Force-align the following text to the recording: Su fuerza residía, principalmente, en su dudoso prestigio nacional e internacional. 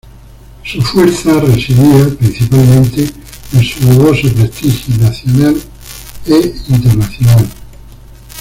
Su 0.63 0.81
fuerza 0.81 1.39
residía, 1.41 2.09
principalmente, 2.17 3.07
en 3.53 3.63
su 3.63 3.81
dudoso 3.85 4.33
prestigio 4.33 4.97
nacional 4.97 5.61
e 6.25 6.55
internacional. 6.69 7.47